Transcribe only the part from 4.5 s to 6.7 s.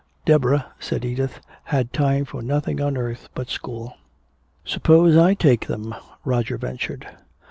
"Suppose I take them," Roger